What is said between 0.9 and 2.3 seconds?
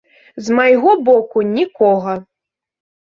боку нікога!